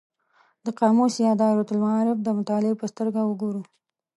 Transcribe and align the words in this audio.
د 0.65 0.67
قاموس 0.79 1.13
یا 1.25 1.31
دایرة 1.41 1.65
المعارف 1.73 2.17
د 2.21 2.27
مطالعې 2.39 2.79
په 2.81 2.85
سترګه 2.91 3.21
وګورو. 3.25 3.61